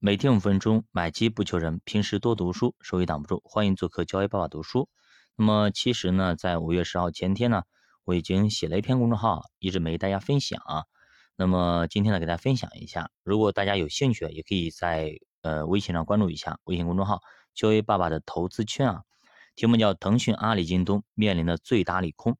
[0.00, 3.42] 每天五分钟，买机不求人，平时多读书，收益挡不住。
[3.44, 4.88] 欢迎做客交易爸爸读书。
[5.34, 7.64] 那么其实呢，在五月十号前天呢，
[8.04, 10.84] 我已经写了一篇公众号，一直没大家分享啊。
[11.34, 13.10] 那么今天呢，给大家分享一下。
[13.24, 17.20] 如果大家有兴趣，也可以在呃微信上关注一下微信公众号
[17.52, 19.02] “交易爸爸的投资圈”啊。
[19.56, 22.36] 题目叫“腾讯、阿里、京东面临的最大利空”。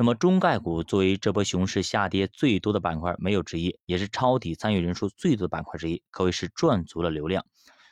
[0.00, 7.44] 那么中概股作为这波熊市下跌最多的板块，没有之一，也是抄底参与人数最多的板块之一，可谓是赚足了流量。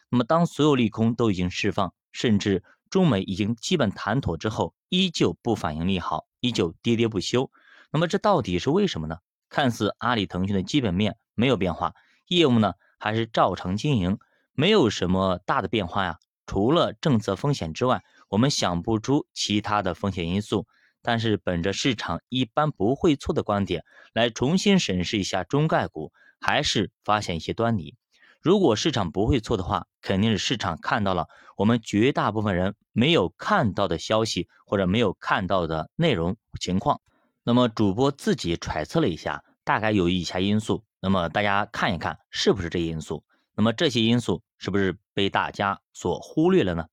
[0.08, 7.50] 那么当所有利空都已经释放，甚至中美已经基本谈妥之后，依旧不反应利好，依旧跌跌不休。
[7.90, 9.16] 那么这到底是为什么呢？
[9.48, 11.92] 看似阿里、腾讯的基本面没有变化，
[12.28, 14.16] 业务呢还是照常经营，
[14.52, 16.18] 没有什么大的变化呀。
[16.46, 20.68] 除了政策风险之外，我们想不出其他的风险因素。
[21.08, 27.94] 但是，本着市场一般不会错的观点来重新审视一下中概股，还是发现一些端倪。
[28.42, 37.00] 如果市场不会错的话，肯定是市场看到了我们绝大部分人没有看到的消息或者没有看到的内容情况。
[37.44, 40.82] 那么，主播自己揣测了一下，大概有以下因素。
[40.98, 43.22] 那么大家看一看是不是这些因素？
[43.54, 46.88] 那么这些因素是不是被大家所忽略了呢？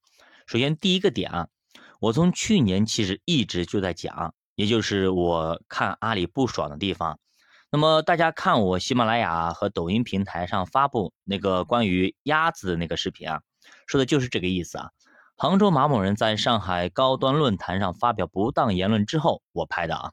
[0.46, 1.48] 首先，第一个点啊。
[2.04, 7.18] 我从去年其实一直就在讲，也就是我看阿里不爽的地方。
[7.72, 13.40] 那么大家看我喜马拉雅和抖音平台上发布那个关于鸭子的那个视频啊，
[13.86, 14.90] 说的就是这个意思啊。
[15.38, 20.12] 杭州马某人在上海高端论坛上发表不当言论之后，我拍的啊。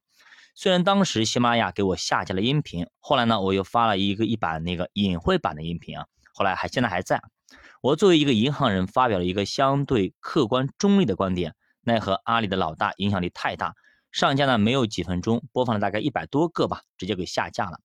[0.55, 7.21] 虽然当时喜马拉雅给我下架了音频，后来呢我又发了一个一版那个隐晦版的音频啊，后来还现在还在。
[7.81, 11.53] 我作为一个银行人，发表了一个相对客观中立的观点。
[11.83, 13.75] 奈何阿里的老大影响力太大，
[14.11, 17.79] 上架呢没有几分钟，播放了大概一百多个吧，直接给下架了。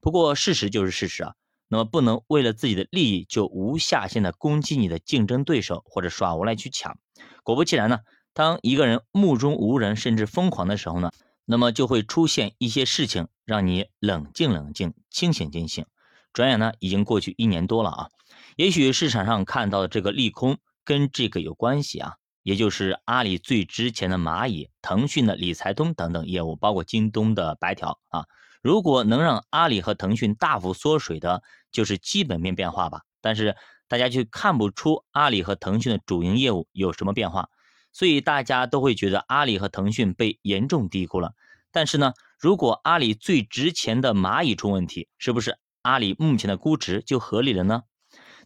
[0.00, 1.34] 不过事实就是事实啊，
[1.68, 6.98] 那么不能为了自己的利益就无下限的攻击你的竞争对手或者耍无赖去抢。
[7.42, 8.00] 果不其然呢，
[8.32, 11.10] 当一个人目中无人甚至疯狂的时候呢，
[11.44, 15.84] 那么就会出现一些事情让你冷静冷静，清醒清醒。
[16.32, 18.08] 转眼呢已经过去一年多了啊，
[18.56, 22.14] 也许市场上看到的这个利空跟这个有关系啊。
[22.42, 28.26] 也就是阿里最值钱的蚂蚁、腾讯的理财通等等业务，包括京东的白条啊。
[28.62, 33.02] 如果能让阿里和腾讯大幅缩水的，就是基本面变化吧。
[33.20, 33.56] 但是
[33.88, 37.48] 大家却看不出阿里和腾讯的主营业务有什么变化，
[37.92, 41.34] 所以大家都会觉得阿里和腾讯被严重低估了。
[41.70, 47.82] 但是呢，如果阿里最值钱的蚂蚁出问题，是不是阿里目前的估值就合理了呢？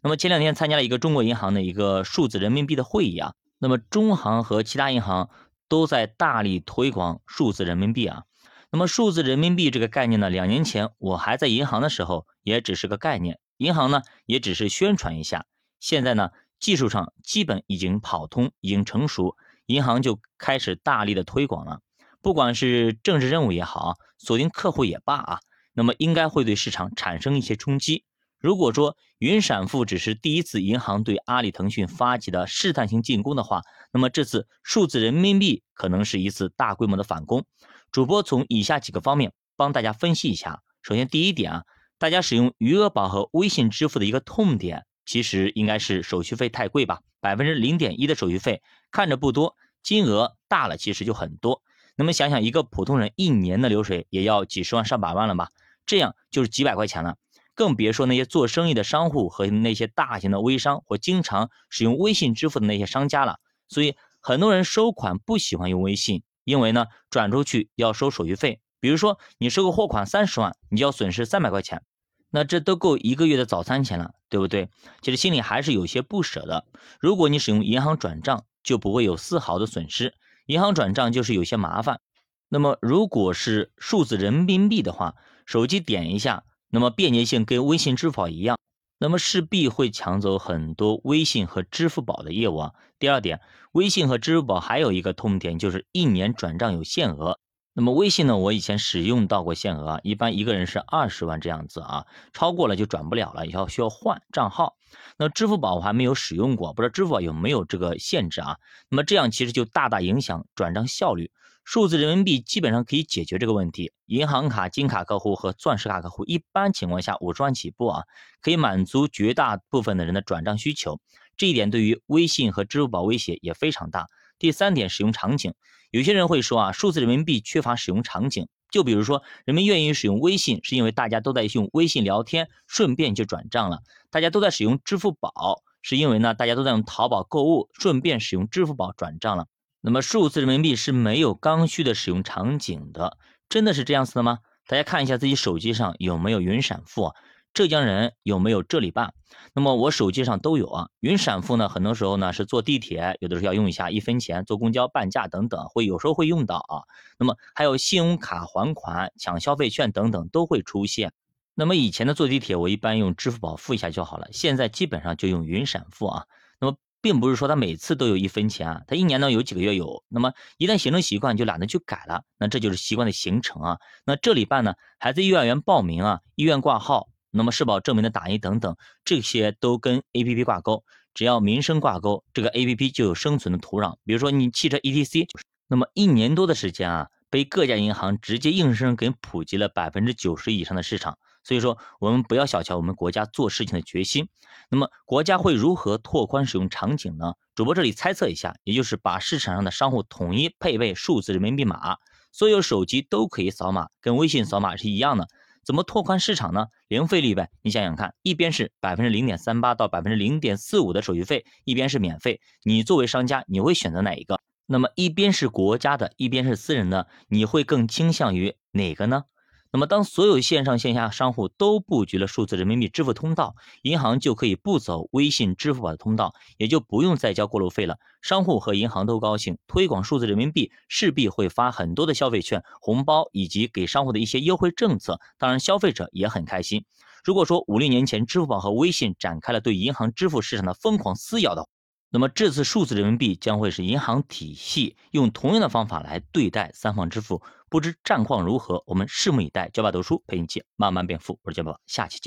[0.03, 3.35] 那么前两天参加了一个中国银行的一个数字人民币的会议啊。
[3.59, 5.31] 那么中行和其他银行
[5.69, 8.25] 都在大力推广数字人民币啊。
[8.71, 15.47] 那么数字人民币这个概念呢，两年前我还在银行的时候也只是个概念，银行呢也只是宣传一下。
[15.79, 19.37] 现在呢，技术上基本已经跑通，已经成熟，
[19.67, 21.81] 银行就开始大力的推广了。
[22.21, 25.41] 不管是政治任务也好，锁定客户也罢啊，
[25.73, 28.05] 那么应该会对市场产生一些冲击。
[28.39, 37.45] 如果说云闪付只是第一次银行对阿里、腾讯发起的试探性进攻的话，那么这次数字人民币可能是一次大规模的反攻。
[37.91, 40.63] 主播从以下几个方面帮大家分析一下。
[40.83, 41.65] 首先，第一点啊，
[41.99, 47.01] 大家使用余额宝和微信支付的一个痛点，其实应该是手续费太贵吧？
[47.21, 51.63] 百分之零点一的手续费看着不多，金额大了其实就很多。
[51.97, 55.49] 那么想想一个普通人一年的流水也要几十万上百万了吧？
[55.87, 57.17] 这样就是几百块钱了。
[57.57, 63.41] 更别说那些做生意的商户和那些大型的微商或经常使用微信支付的那些商家了。
[63.67, 68.61] 所以很多人收款不喜欢用微信，因为呢转出去要收手续费。
[68.79, 71.83] 比如说你收个货款三十万，你就要损失三百块钱，
[72.31, 74.69] 那这都够一个月的早餐钱了，对不对？
[75.01, 76.67] 其实心里还是有些不舍的。
[77.01, 80.15] 如果你使用银行转账，就不会有丝毫的损失。
[80.45, 82.01] 银行转账就是有些麻烦。
[82.49, 85.15] 那么如果是数字人民币的话，
[85.47, 86.45] 手机点一下。
[86.77, 88.59] 那么便捷性跟微信、支付宝一样，
[88.99, 92.75] 那么势必会抢走很多微信和支付宝的业务啊。
[92.99, 93.41] 第二点，
[93.73, 97.39] 微信和支付宝还有一个痛点，就是一年转账有限额。
[97.79, 104.79] 那么微信呢，我以前使用到过限额啊，一般一个人是二十万这样子啊，超过了就转不了了，以后需要换账号。
[105.19, 108.57] 那支付宝我还没有使用过，不知道支付宝有没有这个限制啊？
[108.89, 111.31] 那么这样其实就大大影响转账效率。
[111.65, 113.93] 数字人民币基本上可以解决这个问题。
[114.07, 118.05] 银行卡、金卡客户和钻石卡客户，一般情况下五十万起步啊，
[118.41, 120.99] 可以满足绝大部分的人的转账需求。
[121.37, 124.07] 这一点对于微信和支付宝威胁也非常大。
[124.39, 125.55] 第三点，使用场景，
[125.91, 128.49] 有些人会说啊，数字人民币缺乏使用场景。
[128.71, 133.79] 就比如说，人们愿意使用微信，是因为大家都在用微信聊天，顺便就转账了；
[134.11, 139.47] 大家都在使用支付宝，是因为呢，大家都在用淘宝购物，顺便使用支付宝转账了。
[139.81, 143.17] 那么，数字人民币是没有刚需的使用场景的，
[143.49, 144.41] 真的是这样子的吗？
[144.67, 147.13] 大家看一下自己手机上有没有云闪付。
[147.57, 149.15] 浙江人有没有这里办？
[149.55, 150.91] 那么我手机上都有啊。
[151.01, 156.85] 云闪付呢，很多时候呢是坐地铁，有的时候要用一下一分钱；坐公交半价等等，会有时候会用到啊。
[157.19, 161.15] 那么还有信用卡还款、抢消费券等等都会出现。
[161.55, 166.27] 那么以前的坐地铁，我一般用支付宝付一下就好了，现在基本上就用云闪付啊。
[166.61, 170.05] 那么并不是说他每次都有一分钱啊，他一年呢有几个月有。
[170.09, 173.79] 那么一旦形成习惯，就懒得去改了，那这就是习惯的形成啊。
[174.05, 177.09] 那这里办呢，孩子幼儿园报名啊，医院挂号。
[177.37, 180.83] 那么社保证明的打印等等，这些都跟 A P P 挂钩，
[181.15, 183.97] 只要民生挂钩，这个 A P P 就有生存的土壤。
[184.05, 185.27] 比如说你汽车 E T C，
[185.69, 191.19] 那么一年多的时间啊，被各家银行直接硬生生给普及了百分之九十以上的市场。
[191.45, 194.29] 所以说，我们不要小瞧我们国家做事情的决心。
[194.69, 197.35] 那么国家会如何拓宽使用场景呢？
[197.55, 201.99] 主播这里猜测一下，也就是把市场上的商户统一配备数字人民币码，
[202.33, 205.29] 所有手机都可以扫码，跟微信扫码是一样的。
[205.67, 206.67] 怎么拓宽市场呢？
[206.87, 214.39] 零费率呗，你想想看，一边是百分之零点三八到百分之零点四五的手续费，一边是免费，你作为商家，你会选择哪一个？
[214.67, 219.25] 那么一边是国家的，一边是私人的，你会更倾向于哪个呢？
[219.73, 227.99] 那么，当所有线上线下商户都布局了数字人民币支付通道，银行就可以不走微信、支付宝的通道，也就不用再交过路费了。
[228.23, 235.21] 商户和银行都高兴，推广数字人民币势必会发很多的消费券、红包，以及给商户的一些优惠政策。
[235.37, 236.85] 当然，消费者也很开心。
[237.23, 241.69] 如果说五六年前支付宝和微信展开了对银行支付市场的疯狂撕咬的话，
[242.09, 247.43] 那么这次数字人民币将会是银行体系用同样的方法来对待三方支付。
[247.69, 249.69] 不知战况如何，我们拭目以待。
[249.71, 252.25] 教爸读书陪你一起慢慢变富，我是教爸，下期见。